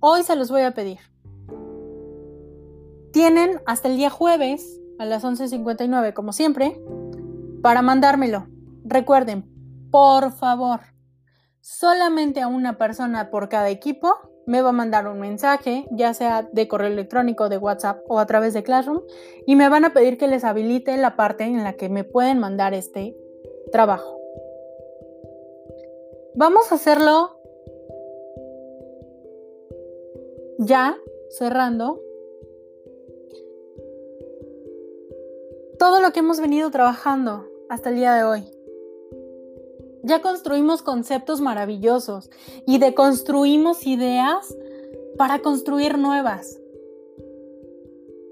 hoy 0.00 0.22
se 0.22 0.36
los 0.36 0.50
voy 0.50 0.62
a 0.62 0.72
pedir. 0.72 0.98
Tienen 3.12 3.60
hasta 3.66 3.88
el 3.88 3.96
día 3.96 4.10
jueves 4.10 4.80
a 4.98 5.06
las 5.06 5.24
11.59, 5.24 6.12
como 6.12 6.32
siempre, 6.32 6.80
para 7.62 7.82
mandármelo. 7.82 8.46
Recuerden, 8.84 9.48
por 9.90 10.32
favor, 10.32 10.80
solamente 11.60 12.40
a 12.40 12.48
una 12.48 12.78
persona 12.78 13.30
por 13.30 13.48
cada 13.48 13.68
equipo 13.70 14.14
me 14.46 14.62
va 14.62 14.70
a 14.70 14.72
mandar 14.72 15.06
un 15.06 15.20
mensaje, 15.20 15.86
ya 15.90 16.14
sea 16.14 16.48
de 16.50 16.68
correo 16.68 16.88
electrónico, 16.88 17.50
de 17.50 17.58
WhatsApp 17.58 18.00
o 18.08 18.18
a 18.18 18.26
través 18.26 18.54
de 18.54 18.62
Classroom, 18.62 19.02
y 19.46 19.56
me 19.56 19.68
van 19.68 19.84
a 19.84 19.92
pedir 19.92 20.16
que 20.16 20.26
les 20.26 20.42
habilite 20.42 20.96
la 20.96 21.16
parte 21.16 21.44
en 21.44 21.62
la 21.62 21.74
que 21.74 21.90
me 21.90 22.02
pueden 22.02 22.38
mandar 22.38 22.72
este 22.72 23.14
trabajo. 23.70 24.18
Vamos 26.34 26.72
a 26.72 26.76
hacerlo 26.76 27.38
ya, 30.58 30.96
cerrando. 31.30 32.00
Todo 35.78 36.00
lo 36.00 36.12
que 36.12 36.20
hemos 36.20 36.40
venido 36.40 36.70
trabajando 36.70 37.46
hasta 37.68 37.90
el 37.90 37.96
día 37.96 38.14
de 38.14 38.24
hoy. 38.24 38.57
Ya 40.08 40.22
construimos 40.22 40.80
conceptos 40.80 41.42
maravillosos 41.42 42.30
y 42.66 42.78
deconstruimos 42.78 43.86
ideas 43.86 44.56
para 45.18 45.40
construir 45.40 45.98
nuevas. 45.98 46.58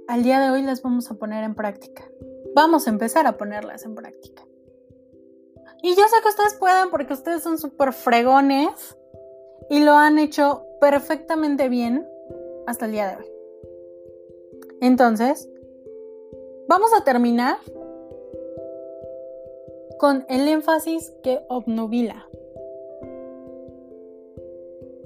Al 0.09 0.23
día 0.23 0.41
de 0.41 0.49
hoy 0.49 0.63
las 0.63 0.81
vamos 0.81 1.11
a 1.11 1.17
poner 1.17 1.45
en 1.45 1.55
práctica. 1.55 2.11
Vamos 2.55 2.87
a 2.87 2.91
empezar 2.91 3.27
a 3.27 3.37
ponerlas 3.37 3.85
en 3.85 3.95
práctica. 3.95 4.43
Y 5.83 5.91
yo 5.91 6.03
sé 6.09 6.17
que 6.23 6.31
ustedes 6.31 6.55
pueden 6.55 6.89
porque 6.89 7.13
ustedes 7.13 7.43
son 7.43 7.59
súper 7.59 7.93
fregones 7.93 8.97
y 9.69 9.85
lo 9.85 9.93
han 9.93 10.19
hecho 10.19 10.65
perfectamente 10.81 11.69
bien 11.69 12.09
hasta 12.67 12.87
el 12.87 12.93
día 12.93 13.09
de 13.11 13.17
hoy. 13.17 13.31
Entonces, 14.81 15.47
vamos 16.71 16.91
a 16.99 17.05
terminar 17.05 17.59
con 19.99 20.25
el 20.29 20.49
énfasis 20.49 21.13
que 21.23 21.41
obnubila. 21.49 22.27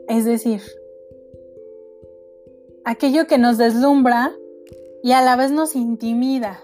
Es 0.08 0.24
decir, 0.24 0.60
aquello 2.84 3.26
que 3.26 3.38
nos 3.38 3.58
deslumbra 3.58 4.32
y 5.02 5.12
a 5.12 5.22
la 5.22 5.36
vez 5.36 5.52
nos 5.52 5.76
intimida 5.76 6.60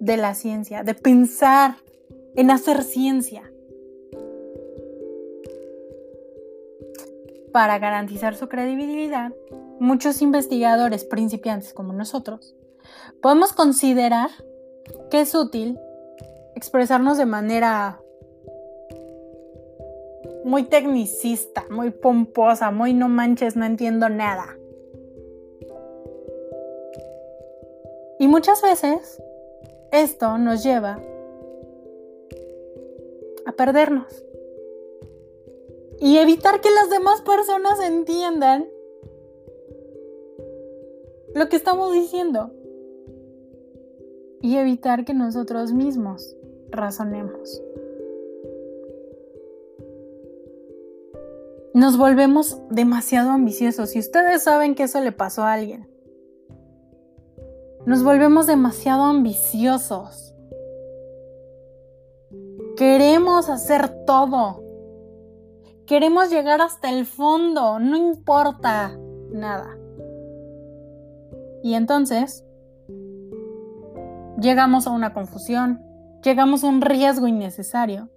de 0.00 0.16
la 0.16 0.34
ciencia, 0.34 0.82
de 0.82 0.94
pensar 0.94 1.76
en 2.34 2.50
hacer 2.50 2.82
ciencia. 2.82 3.50
Para 7.52 7.78
garantizar 7.78 8.34
su 8.34 8.48
credibilidad, 8.48 9.32
muchos 9.78 10.22
investigadores 10.22 11.04
principiantes 11.04 11.72
como 11.72 11.92
nosotros 11.92 12.54
podemos 13.20 13.52
considerar 13.52 14.30
que 15.10 15.20
es 15.20 15.34
útil 15.34 15.78
expresarnos 16.54 17.18
de 17.18 17.26
manera 17.26 18.00
muy 20.44 20.64
tecnicista, 20.64 21.64
muy 21.70 21.90
pomposa, 21.90 22.70
muy 22.70 22.94
no 22.94 23.08
manches, 23.08 23.56
no 23.56 23.64
entiendo 23.64 24.08
nada. 24.08 24.56
Y 28.18 28.28
muchas 28.28 28.62
veces 28.62 29.22
esto 29.90 30.38
nos 30.38 30.62
lleva 30.62 31.00
a 33.44 33.52
perdernos 33.52 34.24
y 35.98 36.18
evitar 36.18 36.60
que 36.60 36.70
las 36.70 36.90
demás 36.90 37.20
personas 37.22 37.80
entiendan 37.80 38.68
lo 41.34 41.48
que 41.48 41.56
estamos 41.56 41.92
diciendo 41.92 42.52
y 44.42 44.56
evitar 44.56 45.04
que 45.04 45.14
nosotros 45.14 45.72
mismos 45.72 46.36
razonemos. 46.70 47.62
Nos 51.74 51.96
volvemos 51.96 52.60
demasiado 52.68 53.30
ambiciosos 53.30 53.96
y 53.96 54.00
ustedes 54.00 54.42
saben 54.42 54.74
que 54.74 54.82
eso 54.82 55.00
le 55.00 55.12
pasó 55.12 55.44
a 55.44 55.54
alguien. 55.54 55.88
Nos 57.86 58.04
volvemos 58.04 58.46
demasiado 58.46 59.04
ambiciosos. 59.04 60.34
Queremos 62.76 63.48
hacer 63.48 64.04
todo. 64.04 64.62
Queremos 65.86 66.30
llegar 66.30 66.60
hasta 66.60 66.90
el 66.90 67.06
fondo, 67.06 67.78
no 67.78 67.96
importa 67.96 68.98
nada. 69.30 69.78
Y 71.62 71.74
entonces 71.74 72.44
llegamos 74.42 74.86
a 74.86 74.90
una 74.90 75.14
confusión, 75.14 75.80
llegamos 76.22 76.64
a 76.64 76.66
un 76.66 76.82
riesgo 76.82 77.26
innecesario. 77.26 78.10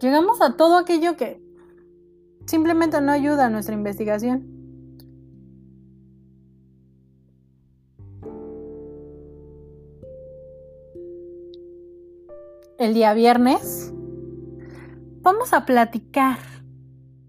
Llegamos 0.00 0.40
a 0.42 0.56
todo 0.56 0.76
aquello 0.76 1.16
que 1.16 1.40
simplemente 2.46 3.00
no 3.00 3.12
ayuda 3.12 3.46
a 3.46 3.50
nuestra 3.50 3.74
investigación. 3.74 4.46
El 12.78 12.94
día 12.94 13.12
viernes 13.12 13.92
vamos 15.20 15.52
a 15.52 15.64
platicar 15.66 16.38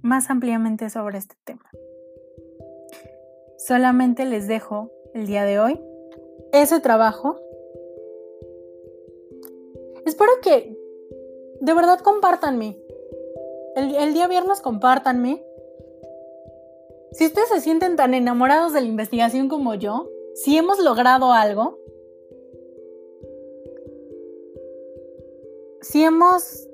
más 0.04 0.30
ampliamente 0.30 0.90
sobre 0.92 1.18
este 1.18 1.36
tema. 1.44 1.66
Solamente 3.58 4.26
les 4.26 4.48
dejo 4.48 4.92
el 5.14 5.28
día 5.28 5.44
de 5.44 5.60
hoy, 5.60 5.80
ese 6.52 6.80
trabajo. 6.80 7.40
Espero 10.06 10.32
que 10.42 10.78
de 11.62 11.74
verdad 11.74 12.00
compártanme. 12.00 12.78
El, 13.76 13.96
el 13.96 14.14
día 14.14 14.28
viernes 14.28 14.62
compártanme. 14.62 15.44
Si 17.12 17.26
ustedes 17.26 17.50
se 17.50 17.62
sienten 17.62 17.96
tan 17.96 18.14
enamorados 18.14 18.74
de 18.74 18.82
la 18.82 18.88
investigación 18.88 19.50
como 19.50 19.76
yo, 19.76 20.10
si 20.36 20.58
hemos 20.58 20.80
logrado 20.80 21.34
algo, 21.34 21.80
si 25.82 26.04
hemos, 26.04 26.68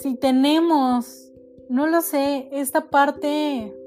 si 0.00 0.14
tenemos, 0.16 1.30
no 1.68 1.86
lo 1.86 2.00
sé, 2.00 2.48
esta 2.50 2.88
parte 2.88 3.77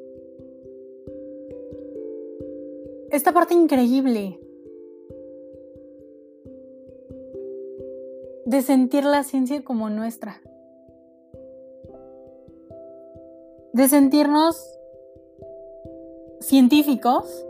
esta 3.11 3.33
parte 3.33 3.53
increíble. 3.53 4.39
De 8.45 8.61
sentir 8.61 9.03
la 9.03 9.23
ciencia 9.23 9.63
como 9.63 9.89
nuestra, 9.89 10.41
de 13.73 13.87
sentirnos 13.87 14.77
científicos, 16.41 17.45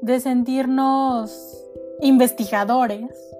de 0.00 0.20
sentirnos 0.20 1.66
investigadores, 2.00 3.33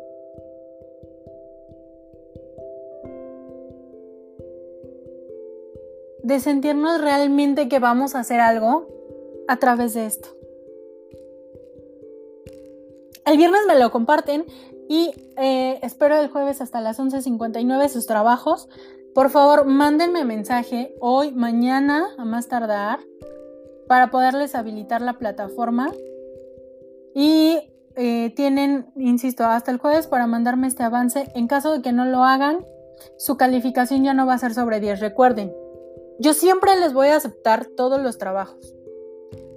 de 6.25 6.41
sentirnos 6.41 7.03
realmente 7.03 7.69
que 7.69 7.79
vamos 7.79 8.15
a 8.15 8.21
hacer 8.21 8.41
algo 8.41 8.89
a 9.47 9.59
través 9.59 9.93
de 9.93 10.07
esto. 10.07 10.31
El 13.27 13.37
viernes 13.37 13.61
me 13.69 13.79
lo 13.79 13.91
comparten 13.91 14.47
y 14.89 15.13
eh, 15.37 15.79
espero 15.83 16.17
el 16.17 16.29
jueves 16.29 16.63
hasta 16.63 16.81
las 16.81 16.99
11.59 16.99 17.89
sus 17.89 18.07
trabajos. 18.07 18.69
Por 19.15 19.29
favor, 19.29 19.67
mándenme 19.67 20.25
mensaje 20.25 20.95
hoy, 20.99 21.31
mañana, 21.31 22.09
a 22.17 22.25
más 22.25 22.49
tardar, 22.49 23.01
para 23.87 24.11
poderles 24.11 24.55
habilitar 24.55 25.03
la 25.03 25.19
plataforma. 25.19 25.93
Y 27.15 27.59
eh, 27.97 28.33
tienen, 28.35 28.87
insisto, 28.97 29.45
hasta 29.45 29.71
el 29.71 29.77
jueves 29.77 30.07
para 30.07 30.27
mandarme 30.27 30.69
este 30.69 30.83
avance. 30.83 31.31
En 31.35 31.49
caso 31.49 31.71
de 31.73 31.83
que 31.83 31.93
no 31.93 32.07
lo 32.07 32.25
hagan, 32.25 32.65
su 33.19 33.37
calificación 33.37 34.05
ya 34.05 34.15
no 34.15 34.27
va 34.27 34.35
a 34.35 34.39
ser 34.39 34.55
sobre 34.55 34.81
10. 34.81 35.01
Recuerden, 35.01 35.55
yo 36.19 36.35
siempre 36.35 36.77
les 36.77 36.93
voy 36.93 37.09
a 37.09 37.17
aceptar 37.17 37.67
todos 37.67 38.01
los 38.01 38.19
trabajos. 38.19 38.75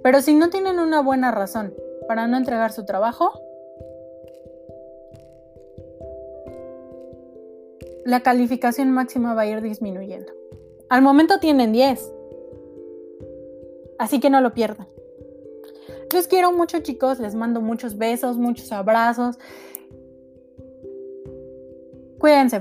Pero 0.02 0.22
si 0.22 0.34
no 0.34 0.50
tienen 0.50 0.78
una 0.78 1.02
buena 1.02 1.30
razón 1.30 1.74
para 2.06 2.26
no 2.26 2.36
entregar 2.36 2.72
su 2.72 2.84
trabajo, 2.84 3.32
la 8.04 8.20
calificación 8.20 8.90
máxima 8.90 9.34
va 9.34 9.42
a 9.42 9.46
ir 9.46 9.60
disminuyendo. 9.60 10.32
Al 10.88 11.02
momento 11.02 11.38
tienen 11.40 11.72
10. 11.72 12.12
Así 13.98 14.20
que 14.20 14.30
no 14.30 14.40
lo 14.40 14.54
pierdan. 14.54 14.88
Los 16.14 16.26
quiero 16.26 16.52
mucho 16.52 16.78
chicos, 16.78 17.18
les 17.18 17.34
mando 17.34 17.60
muchos 17.60 17.98
besos, 17.98 18.38
muchos 18.38 18.72
abrazos. 18.72 19.38
Cuídense, 22.18 22.60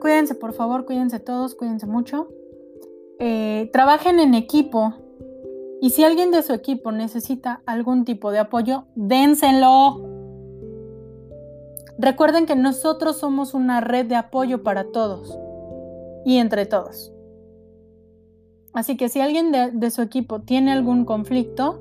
cuídense 0.00 0.34
por 0.34 0.54
favor, 0.54 0.86
cuídense 0.86 1.20
todos, 1.20 1.54
cuídense 1.54 1.86
mucho. 1.86 2.28
Eh, 3.18 3.70
trabajen 3.72 4.18
en 4.20 4.34
equipo 4.34 4.94
y 5.80 5.90
si 5.90 6.02
alguien 6.02 6.30
de 6.30 6.42
su 6.42 6.52
equipo 6.52 6.92
necesita 6.92 7.62
algún 7.66 8.04
tipo 8.04 8.30
de 8.30 8.38
apoyo, 8.38 8.84
dénselo. 8.94 10.00
Recuerden 11.98 12.46
que 12.46 12.56
nosotros 12.56 13.18
somos 13.18 13.54
una 13.54 13.80
red 13.80 14.06
de 14.06 14.16
apoyo 14.16 14.62
para 14.62 14.90
todos 14.90 15.38
y 16.24 16.38
entre 16.38 16.66
todos. 16.66 17.12
Así 18.72 18.96
que 18.96 19.08
si 19.08 19.20
alguien 19.20 19.52
de, 19.52 19.90
su 19.90 20.02
equipo 20.02 20.40
tiene 20.40 20.72
algún 20.72 21.04
conflicto, 21.04 21.80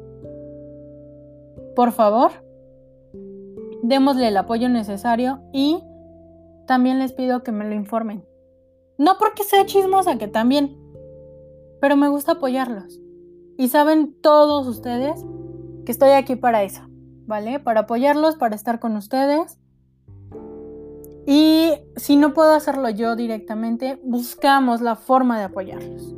por 1.76 1.92
favor, 1.92 2.32
démosle 3.82 4.28
el 4.28 4.38
apoyo 4.38 4.70
necesario 4.70 5.40
y 5.52 5.80
también 6.68 7.00
les 7.00 7.14
pido 7.14 7.42
que 7.42 7.52
me 7.52 7.66
lo 7.66 7.74
informen. 7.74 8.24
No 9.00 9.14
porque 9.18 9.44
sea 9.44 9.66
chismosa, 9.66 10.20
que 10.20 10.28
también, 10.28 10.78
pero 11.84 11.98
me 11.98 12.08
gusta 12.08 12.32
apoyarlos. 12.32 13.02
Y 13.58 13.68
saben 13.68 14.16
todos 14.22 14.66
ustedes 14.68 15.22
que 15.86 15.92
estoy 15.92 16.12
aquí 16.12 16.38
para 16.38 16.64
eso, 16.64 16.84
¿vale? 17.28 17.60
Para 17.60 17.82
apoyarlos, 17.82 18.38
para 18.38 18.56
estar 18.56 18.80
con 18.80 18.96
ustedes 18.96 19.60
y 21.28 21.74
si 21.98 22.16
no 22.16 22.34
puedo 22.34 22.54
hacerlo 22.54 22.90
yo 22.90 23.18
directamente, 23.18 24.00
buscamos 24.02 24.80
la 24.80 24.96
forma 24.96 25.38
de 25.38 25.44
apoyarlos. 25.44 26.16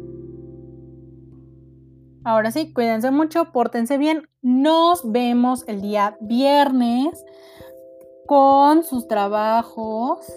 Ahora 2.23 2.51
sí, 2.51 2.71
cuídense 2.71 3.09
mucho, 3.09 3.51
pórtense 3.51 3.97
bien. 3.97 4.29
Nos 4.43 5.11
vemos 5.11 5.63
el 5.67 5.81
día 5.81 6.15
viernes 6.21 7.25
con 8.27 8.83
sus 8.83 9.07
trabajos. 9.07 10.31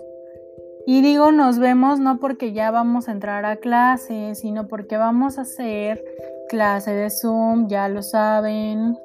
Y 0.91 1.03
digo 1.03 1.33
nos 1.33 1.59
vemos 1.59 2.01
no 2.01 2.19
porque 2.19 2.55
ya 2.55 2.71
vamos 2.71 3.09
a 3.09 3.13
entrar 3.13 3.45
a 3.45 3.57
clase, 3.57 4.35
sino 4.35 4.69
porque 4.69 4.97
vamos 4.97 5.37
a 5.37 5.43
hacer 5.43 6.03
clase 6.49 6.93
de 6.93 7.11
Zoom, 7.11 7.69
ya 7.69 7.91
lo 7.91 8.01
saben. 8.03 8.97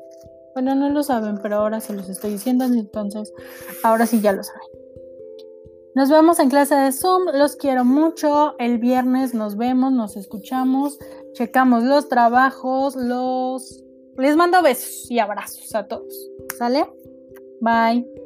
Bueno, 0.54 0.76
no 0.76 0.88
lo 0.88 1.04
saben, 1.04 1.39
pero 1.43 1.58
ahora 1.58 1.82
se 1.82 1.91
los 1.91 2.08
estoy 2.08 2.32
diciendo, 2.32 2.63
entonces 2.63 3.34
ahora 3.84 4.06
sí 4.06 4.22
ya 4.22 4.32
lo 4.32 4.43
saben. 4.43 4.65
Nos 5.93 6.10
vemos 6.10 6.39
en 6.39 6.50
clase 6.50 6.74
de 6.74 6.93
Zoom, 6.93 7.24
los 7.34 7.58
quiero 7.58 7.84
mucho. 7.84 8.56
El 8.60 8.78
viernes 8.78 9.34
nos 9.34 9.58
vemos, 9.58 9.91
nos 9.91 10.15
escuchamos, 10.15 11.00
checamos 11.34 11.84
los 11.84 12.08
trabajos, 12.08 12.96
los... 12.96 13.84
Les 14.15 14.38
mando 14.38 14.62
besos 14.62 15.12
y 15.12 15.19
abrazos 15.19 15.76
a 15.76 15.86
todos. 15.86 16.30
¿Sale? 16.58 16.86
Bye. 17.60 18.23